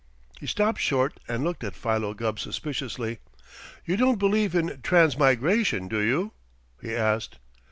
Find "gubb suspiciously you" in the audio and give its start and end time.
2.15-3.97